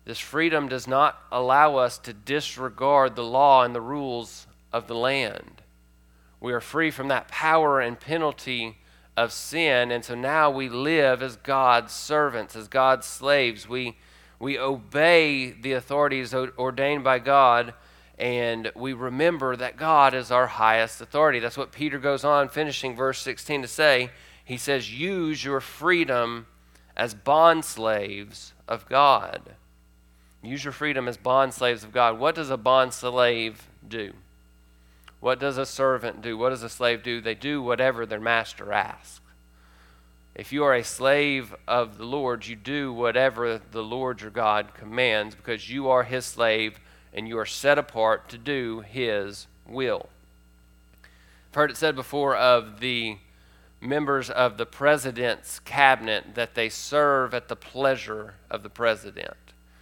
[0.04, 4.96] This freedom does not allow us to disregard the law and the rules of the
[4.96, 5.62] land.
[6.38, 8.76] We are free from that power and penalty
[9.16, 13.66] of sin, and so now we live as God's servants, as God's slaves.
[13.66, 13.96] We,
[14.38, 17.72] we obey the authorities ordained by God,
[18.18, 21.38] and we remember that God is our highest authority.
[21.38, 24.10] That's what Peter goes on, finishing verse 16, to say.
[24.44, 26.46] He says, Use your freedom
[26.96, 29.56] as bond slaves of God.
[30.42, 32.18] Use your freedom as bond slaves of God.
[32.18, 34.12] What does a bond slave do?
[35.20, 36.36] What does a servant do?
[36.36, 37.20] What does a slave do?
[37.20, 39.20] They do whatever their master asks.
[40.34, 44.74] If you are a slave of the Lord, you do whatever the Lord your God
[44.74, 46.80] commands because you are his slave
[47.12, 50.08] and you are set apart to do his will.
[51.50, 53.18] I've heard it said before of the
[53.80, 59.36] members of the president's cabinet that they serve at the pleasure of the president.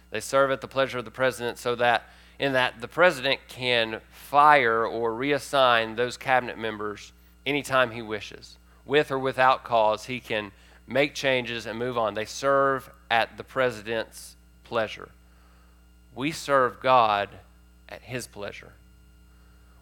[0.09, 2.03] They serve at the pleasure of the president so that
[2.39, 7.13] in that the president can fire or reassign those cabinet members
[7.45, 8.57] anytime he wishes.
[8.83, 10.51] With or without cause, he can
[10.87, 12.15] make changes and move on.
[12.15, 15.09] They serve at the president's pleasure.
[16.15, 17.29] We serve God
[17.87, 18.73] at his pleasure.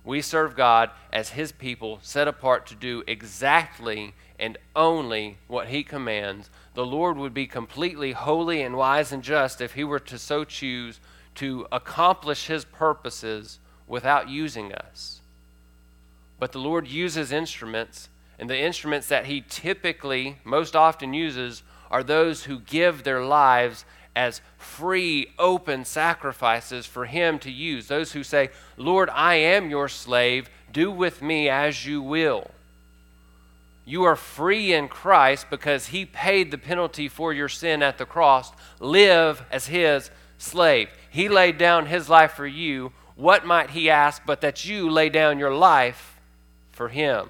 [0.03, 5.83] We serve God as his people set apart to do exactly and only what he
[5.83, 10.17] commands the Lord would be completely holy and wise and just if he were to
[10.17, 11.01] so choose
[11.35, 15.19] to accomplish his purposes without using us.
[16.39, 18.07] But the Lord uses instruments,
[18.39, 23.83] and the instruments that he typically, most often uses, are those who give their lives
[24.15, 27.87] as free, open sacrifices for him to use.
[27.87, 32.51] Those who say, Lord, I am your slave, do with me as you will.
[33.85, 38.05] You are free in Christ because he paid the penalty for your sin at the
[38.05, 38.51] cross.
[38.79, 40.89] Live as his slave.
[41.09, 42.91] He laid down his life for you.
[43.15, 46.19] What might he ask but that you lay down your life
[46.71, 47.29] for him?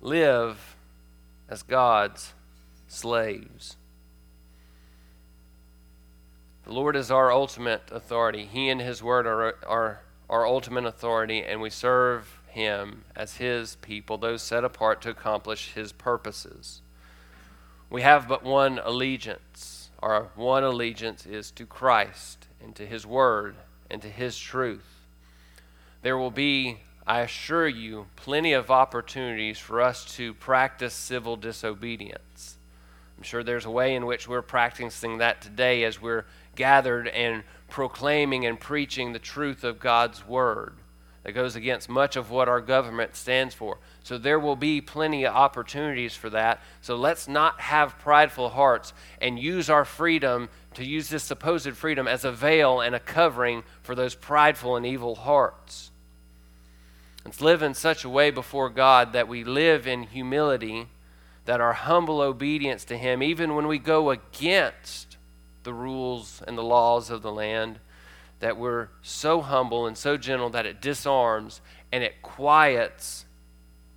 [0.00, 0.76] Live
[1.48, 2.33] as God's
[2.94, 3.76] slaves.
[6.64, 8.46] The Lord is our ultimate authority.
[8.46, 13.76] He and His Word are, are our ultimate authority, and we serve him as his
[13.76, 16.82] people, those set apart to accomplish his purposes.
[17.90, 19.90] We have but one allegiance.
[20.00, 23.56] Our one allegiance is to Christ and to his word
[23.90, 25.06] and to his truth.
[26.02, 32.56] There will be, I assure you, plenty of opportunities for us to practice civil disobedience.
[33.16, 37.44] I'm sure there's a way in which we're practicing that today as we're gathered and
[37.68, 40.74] proclaiming and preaching the truth of God's word
[41.24, 43.78] that goes against much of what our government stands for.
[44.02, 46.60] So there will be plenty of opportunities for that.
[46.82, 52.06] So let's not have prideful hearts and use our freedom to use this supposed freedom
[52.06, 55.90] as a veil and a covering for those prideful and evil hearts.
[57.24, 60.88] Let's live in such a way before God that we live in humility,
[61.44, 65.16] that our humble obedience to Him, even when we go against
[65.62, 67.78] the rules and the laws of the land,
[68.40, 71.60] that we're so humble and so gentle that it disarms
[71.92, 73.24] and it quiets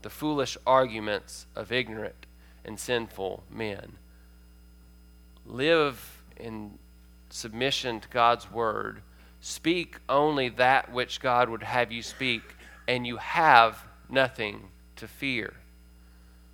[0.02, 2.28] the foolish arguments of ignorant
[2.64, 3.98] and sinful men.
[5.46, 6.78] Live in
[7.30, 9.02] submission to God's word.
[9.42, 12.42] Speak only that which God would have you speak,
[12.88, 15.54] and you have nothing to fear.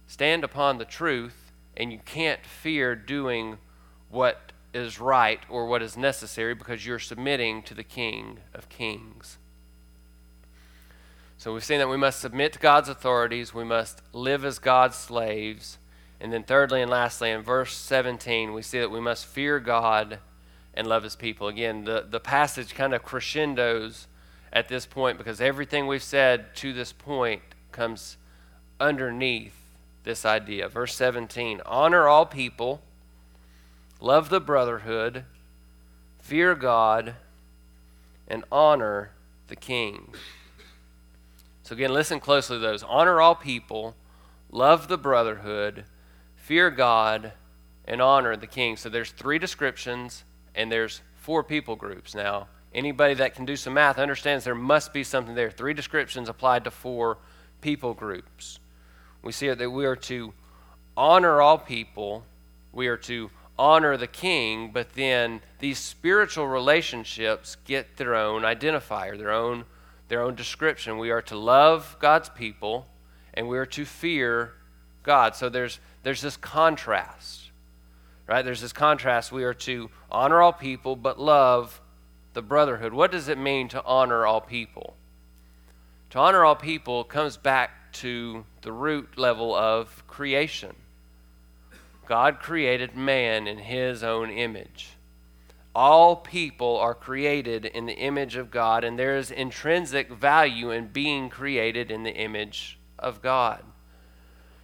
[0.08, 3.58] Stand upon the truth, and you can't fear doing
[4.10, 9.38] what is right or what is necessary because you're submitting to the King of Kings.
[11.38, 14.96] So we've seen that we must submit to God's authorities, we must live as God's
[14.96, 15.78] slaves.
[16.20, 20.20] And then, thirdly and lastly, in verse 17, we see that we must fear God
[20.74, 21.50] and love his people.
[21.50, 24.08] Again, the, the passage kind of crescendos
[24.54, 27.42] at this point because everything we've said to this point
[27.72, 28.18] comes
[28.80, 29.63] underneath
[30.04, 30.68] this idea.
[30.68, 32.82] Verse 17 Honor all people,
[34.00, 35.26] love the brotherhood,
[36.20, 37.16] fear God,
[38.28, 39.12] and honor
[39.48, 40.14] the king.
[41.64, 42.84] So, again, listen closely to those.
[42.84, 43.96] Honor all people,
[44.52, 45.86] love the brotherhood,
[46.36, 47.34] fear God,
[47.86, 48.76] and honor the king.
[48.76, 50.24] So, there's three descriptions,
[50.56, 52.14] and there's four people groups.
[52.14, 55.52] Now, anybody that can do some math understands there must be something there.
[55.52, 57.18] Three descriptions applied to four
[57.62, 58.60] people groups.
[59.24, 60.34] We see that we are to
[60.96, 62.26] honor all people,
[62.72, 69.18] we are to honor the king, but then these spiritual relationships get their own identifier,
[69.18, 69.66] their own
[70.10, 70.98] their own description.
[70.98, 72.88] We are to love God's people
[73.34, 74.54] and we are to fear
[75.02, 75.36] God.
[75.36, 77.50] So there's there's this contrast.
[78.28, 78.44] Right?
[78.44, 79.32] There's this contrast.
[79.32, 81.82] We are to honor all people but love
[82.34, 82.94] the brotherhood.
[82.94, 84.96] What does it mean to honor all people?
[86.12, 90.76] To honor all people comes back to the root level of creation.
[92.06, 94.90] God created man in his own image.
[95.76, 100.88] All people are created in the image of God, and there is intrinsic value in
[100.88, 103.64] being created in the image of God.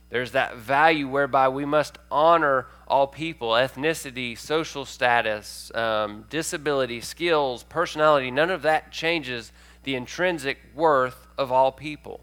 [0.09, 7.63] There's that value whereby we must honor all people ethnicity, social status, um, disability, skills,
[7.63, 8.31] personality.
[8.31, 9.51] None of that changes
[9.83, 12.21] the intrinsic worth of all people.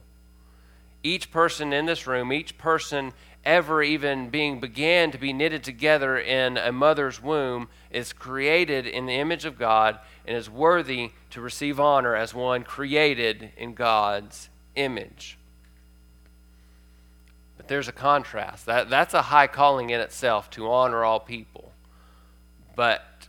[1.07, 3.13] Each person in this room, each person
[3.45, 9.07] ever even being began to be knitted together in a mother's womb is created in
[9.07, 14.49] the image of God and is worthy to receive honor as one created in God's
[14.75, 15.39] image.
[17.57, 18.67] But there's a contrast.
[18.67, 21.71] That, that's a high calling in itself to honor all people.
[22.75, 23.29] But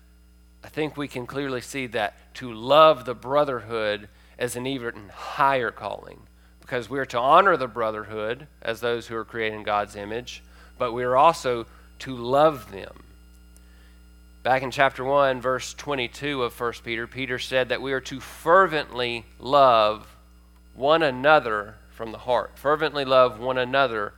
[0.64, 4.10] I think we can clearly see that to love the brotherhood
[4.40, 6.27] is an even higher calling
[6.68, 10.44] because we are to honor the brotherhood as those who are created in God's image,
[10.78, 11.66] but we are also
[12.00, 13.04] to love them.
[14.44, 18.20] Back in chapter 1, verse 22 of 1 Peter, Peter said that we are to
[18.20, 20.18] fervently love
[20.76, 22.52] one another from the heart.
[22.56, 24.12] Fervently love one another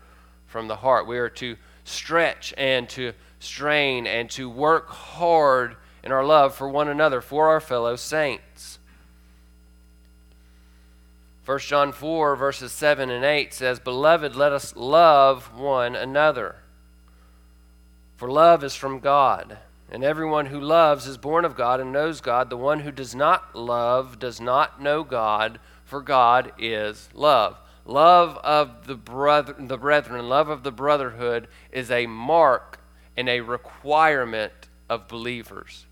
[0.47, 1.05] from the heart.
[1.05, 6.67] We are to stretch and to strain and to work hard in our love for
[6.67, 8.78] one another, for our fellow saints.
[11.49, 16.57] 1 John 4, verses 7 and 8 says, Beloved, let us love one another.
[18.17, 19.57] For love is from God,
[19.89, 22.51] and everyone who loves is born of God and knows God.
[22.51, 27.57] The one who does not love does not know God, for God is love.
[27.83, 32.79] Love of the, brother, the brethren, love of the brotherhood is a mark
[33.17, 35.87] and a requirement of believers.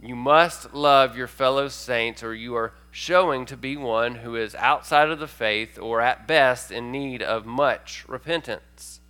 [0.00, 4.54] You must love your fellow saints, or you are showing to be one who is
[4.54, 9.00] outside of the faith or at best in need of much repentance.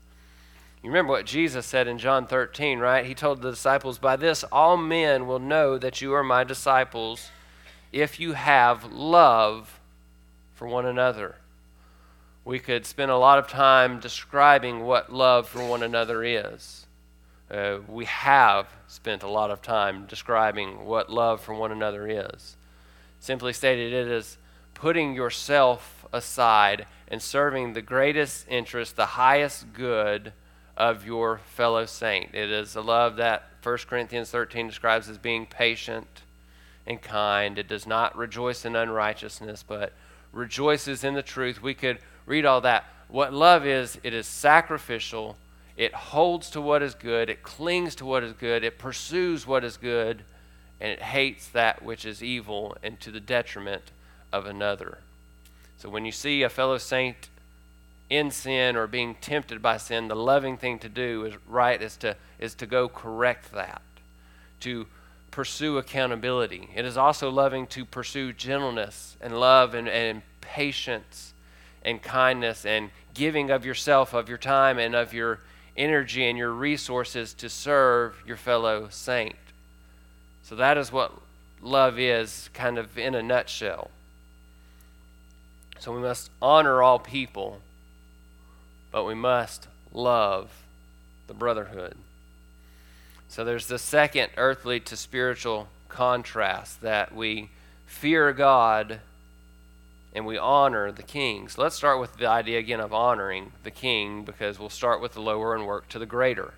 [0.82, 3.04] You remember what Jesus said in John 13, right?
[3.04, 7.30] He told the disciples, By this all men will know that you are my disciples
[7.92, 9.80] if you have love
[10.54, 11.36] for one another.
[12.44, 16.86] We could spend a lot of time describing what love for one another is.
[17.50, 22.56] Uh, we have spent a lot of time describing what love for one another is.
[23.20, 24.38] Simply stated, it is
[24.74, 30.32] putting yourself aside and serving the greatest interest, the highest good
[30.76, 32.34] of your fellow saint.
[32.34, 36.22] It is a love that 1 Corinthians 13 describes as being patient
[36.86, 37.58] and kind.
[37.58, 39.92] It does not rejoice in unrighteousness, but
[40.32, 41.60] rejoices in the truth.
[41.60, 42.84] We could read all that.
[43.08, 45.36] What love is, it is sacrificial.
[45.76, 47.28] It holds to what is good.
[47.28, 48.62] It clings to what is good.
[48.62, 50.24] It pursues what is good
[50.80, 53.90] and it hates that which is evil and to the detriment
[54.32, 54.98] of another.
[55.78, 57.28] So when you see a fellow saint
[58.10, 61.96] in sin or being tempted by sin, the loving thing to do is right is
[61.98, 63.82] to is to go correct that,
[64.60, 64.86] to
[65.30, 66.68] pursue accountability.
[66.74, 71.34] It is also loving to pursue gentleness and love and, and patience
[71.82, 75.40] and kindness and giving of yourself, of your time, and of your
[75.76, 79.36] energy and your resources to serve your fellow saint.
[80.48, 81.12] So that is what
[81.60, 83.90] love is, kind of in a nutshell.
[85.78, 87.60] So we must honor all people,
[88.90, 90.50] but we must love
[91.26, 91.96] the brotherhood.
[93.28, 97.50] So there's the second earthly to spiritual contrast that we
[97.84, 99.00] fear God
[100.14, 101.48] and we honor the king.
[101.48, 105.12] So let's start with the idea again of honoring the king because we'll start with
[105.12, 106.54] the lower and work to the greater.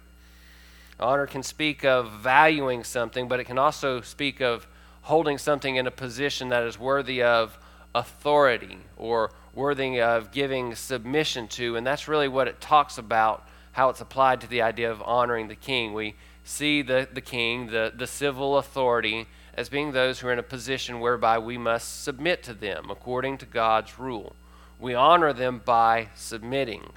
[1.01, 4.67] Honor can speak of valuing something, but it can also speak of
[5.03, 7.59] holding something in a position that is worthy of
[7.95, 11.77] authority or worthy of giving submission to.
[11.77, 15.49] And that's really what it talks about, how it's applied to the idea of honoring
[15.49, 15.95] the king.
[15.95, 20.39] We see the, the king, the, the civil authority, as being those who are in
[20.39, 24.35] a position whereby we must submit to them according to God's rule.
[24.79, 26.93] We honor them by submitting.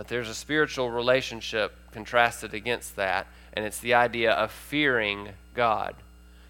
[0.00, 5.94] But there's a spiritual relationship contrasted against that, and it's the idea of fearing God,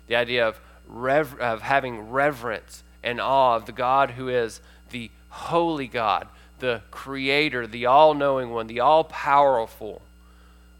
[0.06, 5.10] the idea of, rev- of having reverence and awe of the God who is the
[5.30, 6.28] holy God,
[6.60, 10.00] the creator, the all knowing one, the all powerful.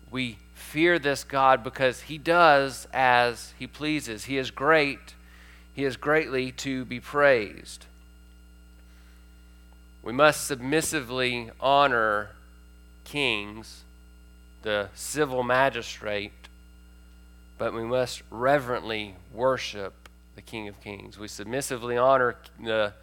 [0.08, 4.26] We fear this God because he does as he pleases.
[4.26, 5.16] He is great,
[5.74, 7.86] he is greatly to be praised.
[10.04, 12.30] We must submissively honor
[13.10, 13.82] kings,
[14.62, 16.30] the civil magistrate,
[17.58, 21.18] but we must reverently worship the King of Kings.
[21.18, 22.94] We submissively honor the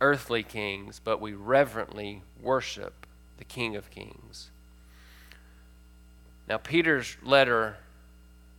[0.00, 3.06] earthly kings, but we reverently worship
[3.38, 4.50] the King of Kings.
[6.48, 7.76] Now, Peter's letter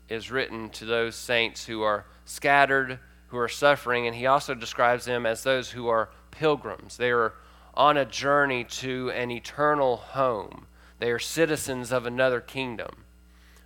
[0.07, 2.97] is written to those saints who are scattered,
[3.27, 6.95] who are suffering, and he also describes them as those who are pilgrims.
[6.95, 7.33] They are
[7.73, 10.65] on a journey to an eternal home,
[11.03, 13.03] they are citizens of another kingdom.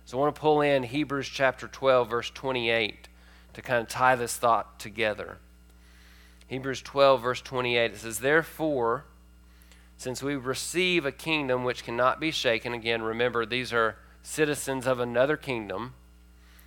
[0.04, 3.08] So I want to pull in Hebrews chapter 12, verse 28,
[3.52, 5.38] to kind of tie this thought together.
[6.48, 9.04] Hebrews 12, verse 28, it says, Therefore,
[9.96, 14.98] since we receive a kingdom which cannot be shaken, again, remember, these are citizens of
[14.98, 15.94] another kingdom.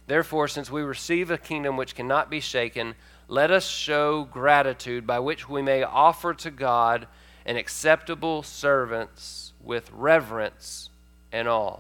[0.07, 2.95] Therefore, since we receive a kingdom which cannot be shaken,
[3.27, 7.09] let us show gratitude by which we may offer to God
[7.45, 10.89] an acceptable servants with reverence
[11.31, 11.79] and awe.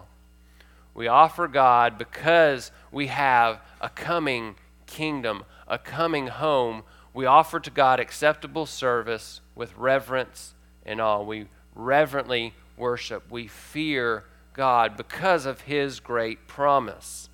[0.93, 4.55] We offer God because we have a coming
[4.85, 6.83] kingdom, a coming home.
[7.13, 10.53] We offer to God acceptable service with reverence
[10.85, 11.21] and awe.
[11.21, 13.31] We reverently worship.
[13.31, 17.29] We fear God because of his great promise.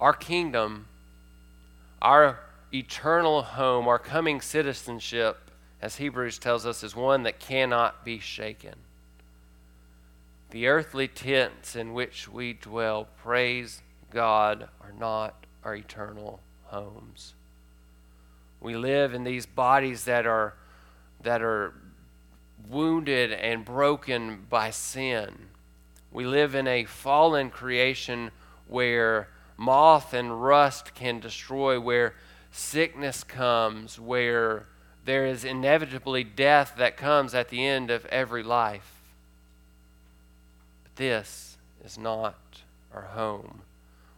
[0.00, 0.86] Our kingdom,
[2.00, 2.40] our
[2.72, 5.50] eternal home, our coming citizenship,
[5.82, 8.76] as Hebrews tells us, is one that cannot be shaken.
[10.50, 17.34] The earthly tents in which we dwell, praise God, are not our eternal homes.
[18.60, 20.54] We live in these bodies that are
[21.22, 21.74] that are
[22.68, 25.48] wounded and broken by sin.
[26.10, 28.30] We live in a fallen creation
[28.66, 32.14] where moth and rust can destroy, where
[32.50, 34.66] sickness comes, where
[35.04, 38.92] there is inevitably death that comes at the end of every life.
[40.84, 42.36] But this is not
[42.94, 43.62] our home.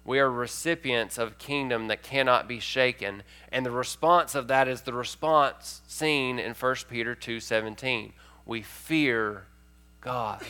[0.04, 4.68] We are recipients of a kingdom that cannot be shaken, and the response of that
[4.68, 8.12] is the response seen in 1 Peter 2:17
[8.46, 9.46] we fear
[10.00, 10.42] God.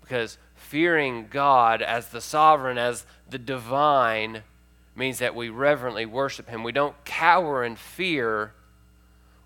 [0.00, 4.44] Because fearing God as the sovereign, as the divine,
[4.94, 6.62] means that we reverently worship Him.
[6.62, 8.54] We don't cower in fear.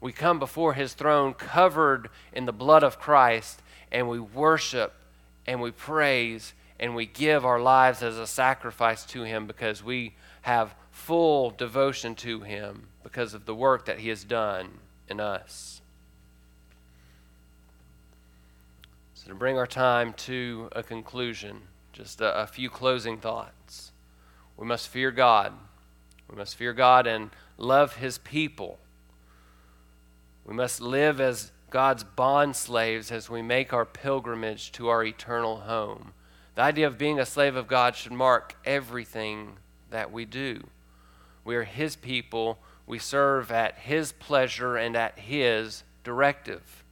[0.05, 4.93] We come before His throne covered in the blood of Christ, and we worship
[5.47, 10.15] and we praise and we give our lives as a sacrifice to Him because we
[10.43, 14.73] have full devotion to Him because of the work that He has done
[15.09, 15.81] in us.
[19.15, 21.63] So, to bring our time to a conclusion,
[21.95, 23.91] just a, a few closing thoughts.
[24.59, 25.55] We must fear God.
[26.29, 28.81] We must fear God and love His people.
[30.45, 35.61] We must live as God's bond slaves as we make our pilgrimage to our eternal
[35.61, 36.13] home.
[36.55, 39.57] The idea of being a slave of God should mark everything
[39.91, 40.65] that we do.
[41.45, 42.59] We are His people.
[42.87, 46.85] We serve at His pleasure and at His directive.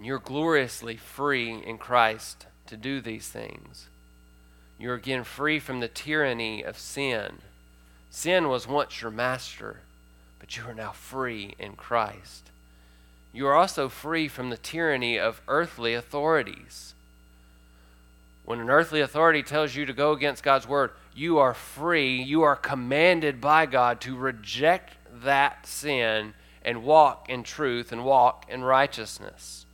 [0.00, 3.88] You're gloriously free in Christ to do these things.
[4.78, 7.38] You're again free from the tyranny of sin.
[8.10, 9.82] Sin was once your master,
[10.42, 12.50] but you are now free in Christ.
[13.32, 16.94] You are also free from the tyranny of earthly authorities.
[18.44, 22.42] When an earthly authority tells you to go against God's word, you are free, you
[22.42, 26.34] are commanded by God to reject that sin
[26.64, 29.64] and walk in truth and walk in righteousness.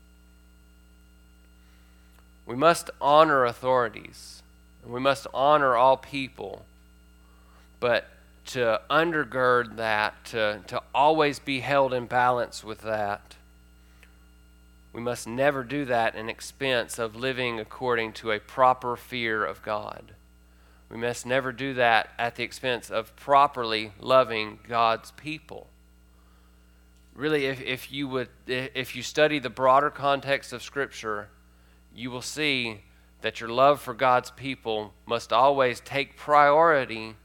[2.45, 4.43] We must honor authorities,
[4.85, 6.67] and we must honor all people.
[7.81, 8.07] But
[8.49, 13.37] to undergird that, to, to always be held in balance with that,
[14.93, 19.63] we must never do that in expense of living according to a proper fear of
[19.63, 20.15] God.
[20.91, 25.69] We must never do that at the expense of properly loving God's people.
[27.15, 31.29] Really, if, if you would if you study the broader context of Scripture,
[31.95, 32.83] you will see
[33.21, 37.17] that your love for God's people must always take priority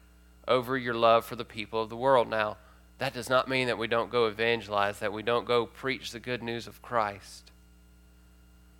[0.47, 2.29] over your love for the people of the world.
[2.29, 2.57] Now,
[2.99, 6.19] that does not mean that we don't go evangelize, that we don't go preach the
[6.19, 7.51] good news of Christ.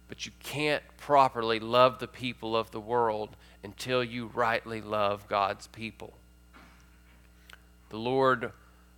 [0.08, 5.68] But you can't properly love the people of the world until you rightly love God's
[5.68, 6.14] people.
[7.90, 8.52] The Lord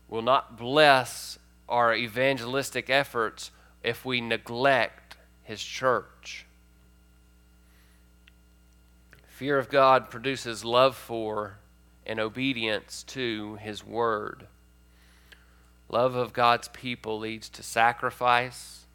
[0.08, 3.52] will not bless our evangelistic efforts
[3.84, 6.46] if we neglect His church.
[9.28, 11.58] Fear of God produces love for
[12.06, 14.48] and obedience to His Word.
[15.90, 18.86] Love of God's people leads to sacrifice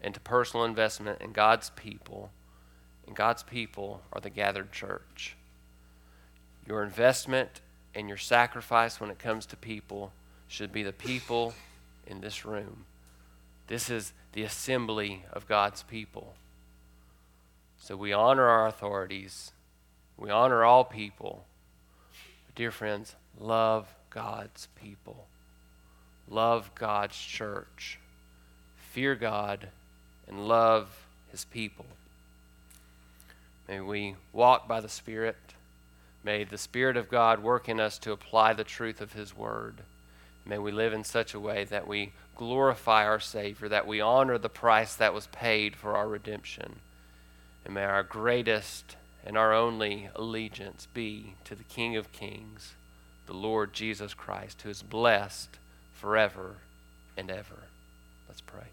[0.00, 2.30] and to personal investment in God's people
[3.08, 5.34] and God's people are the gathered church.
[6.66, 7.62] Your investment
[7.94, 10.12] and your sacrifice when it comes to people
[10.46, 11.54] should be the people
[12.06, 12.84] in this room.
[13.66, 16.34] This is the assembly of God's people.
[17.78, 19.52] So we honor our authorities,
[20.18, 21.46] we honor all people.
[22.58, 25.26] Dear friends, love God's people,
[26.28, 28.00] love God's church,
[28.90, 29.68] fear God,
[30.26, 31.86] and love his people.
[33.68, 35.36] May we walk by the Spirit.
[36.24, 39.82] May the Spirit of God work in us to apply the truth of His Word.
[40.44, 44.36] May we live in such a way that we glorify our Savior, that we honor
[44.36, 46.80] the price that was paid for our redemption.
[47.64, 52.74] And may our greatest and our only allegiance be to the King of Kings,
[53.26, 55.58] the Lord Jesus Christ, who is blessed
[55.92, 56.56] forever
[57.16, 57.64] and ever.
[58.28, 58.68] Let's pray.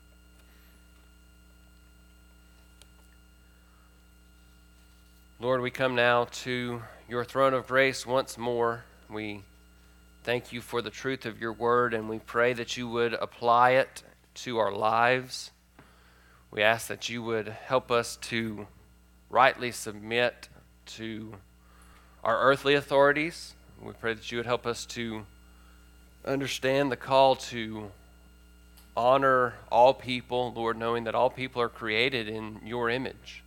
[5.40, 8.86] Lord, we come now to your throne of grace once more.
[9.10, 9.44] We
[10.24, 13.72] thank you for the truth of your word, and we pray that you would apply
[13.72, 14.02] it
[14.36, 15.52] to our lives.
[16.52, 18.68] We ask that you would help us to
[19.30, 20.50] rightly submit
[20.86, 21.34] to
[22.24, 23.54] our earthly authorities.
[23.82, 25.26] We pray that you would help us to
[26.26, 27.92] understand the call to
[28.98, 33.44] honor all people, Lord, knowing that all people are created in your image.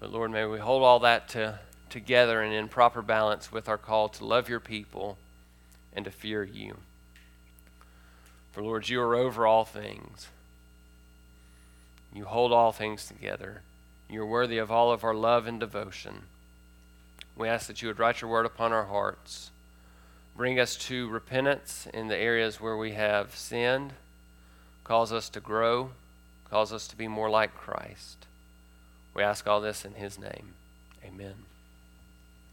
[0.00, 1.60] But Lord, may we hold all that to,
[1.90, 5.18] together and in proper balance with our call to love your people
[5.92, 6.78] and to fear you.
[8.52, 10.28] For Lord, you are over all things.
[12.14, 13.62] You hold all things together.
[14.12, 16.24] You're worthy of all of our love and devotion.
[17.34, 19.50] We ask that you would write your word upon our hearts.
[20.36, 23.94] Bring us to repentance in the areas where we have sinned.
[24.84, 25.92] Cause us to grow.
[26.50, 28.26] Cause us to be more like Christ.
[29.14, 30.56] We ask all this in his name.
[31.02, 31.46] Amen.